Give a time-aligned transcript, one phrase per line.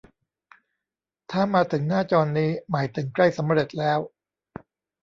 [1.31, 3.99] ถ้ามาถึงหน้าจอนี้ หมายถึงใกล้สำเร็จแล้ว